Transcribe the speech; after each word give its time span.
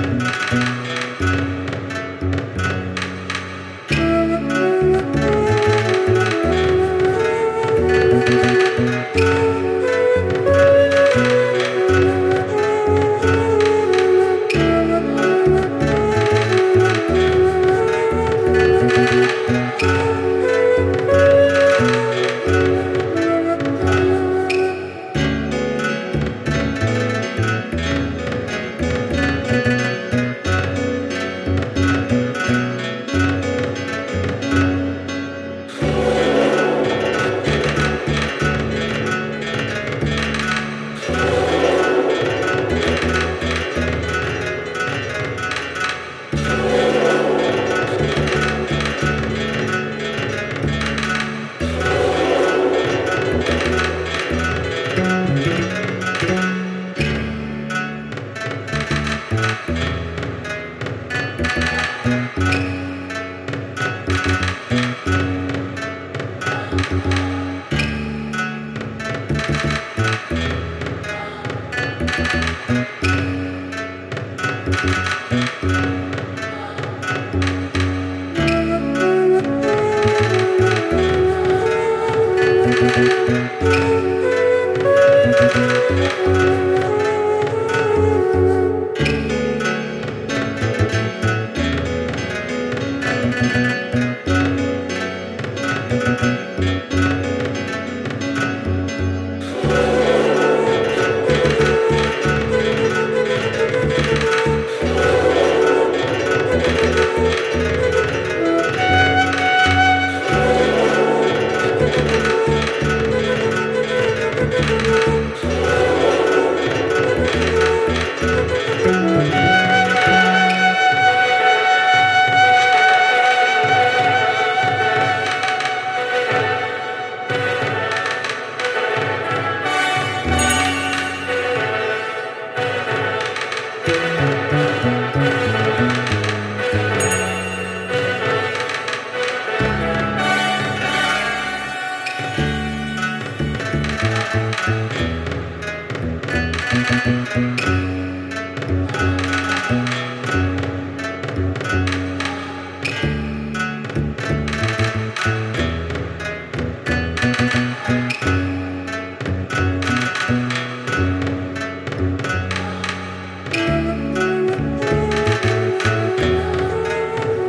Música 0.00 0.79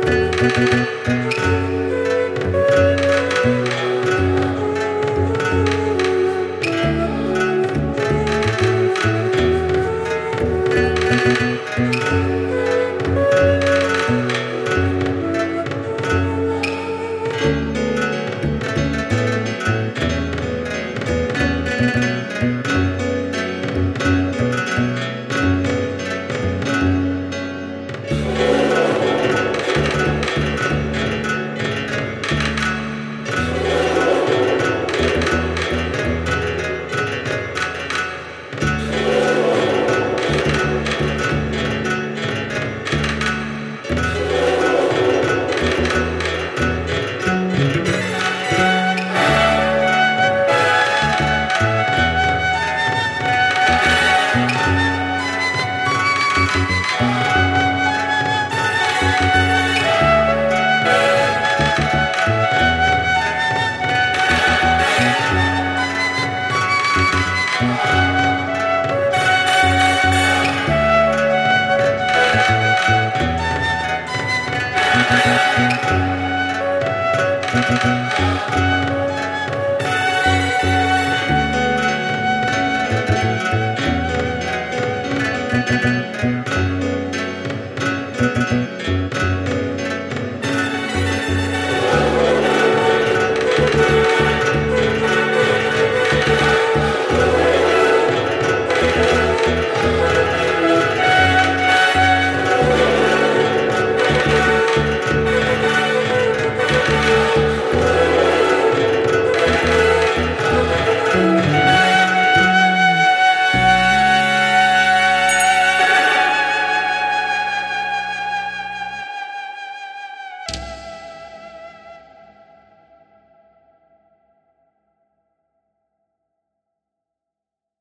Música 0.04 1.21